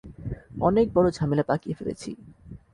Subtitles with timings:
[0.61, 2.09] অনেক বড় ঝামেলা পাকিয়ে ফেলেছি।